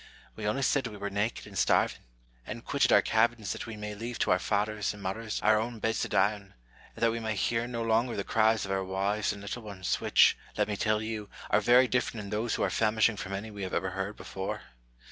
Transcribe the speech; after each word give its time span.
We 0.35 0.47
only 0.47 0.63
said 0.63 0.87
we 0.87 0.97
were 0.97 1.11
naked 1.11 1.45
and 1.45 1.55
starving, 1.55 1.99
and 2.47 2.65
quitted 2.65 2.91
our 2.91 3.03
cabins 3.03 3.51
that 3.51 3.67
we 3.67 3.77
may 3.77 3.93
leave 3.93 4.17
to 4.21 4.31
our 4.31 4.39
fathers 4.39 4.95
and 4.95 5.03
mothers 5.03 5.39
our 5.43 5.59
own 5.59 5.77
beds 5.77 5.99
to 6.01 6.09
die 6.09 6.33
on, 6.33 6.41
and 6.95 7.03
that 7.03 7.11
we 7.11 7.19
may 7.19 7.35
hear 7.35 7.67
no 7.67 7.83
longer 7.83 8.15
the 8.15 8.23
cries 8.23 8.65
of 8.65 8.71
our 8.71 8.83
wives 8.83 9.31
and 9.31 9.43
little 9.43 9.61
ones, 9.61 10.01
which, 10.01 10.35
let 10.57 10.67
me 10.67 10.75
tell 10.75 11.03
you, 11.03 11.29
are 11.51 11.61
very 11.61 11.87
different 11.87 12.23
in 12.23 12.29
those 12.31 12.55
who 12.55 12.63
are 12.63 12.71
famishing 12.71 13.15
from 13.17 13.31
any 13.33 13.51
we 13.51 13.63
ever 13.63 13.91
heard 13.91 14.15
before. 14.15 14.63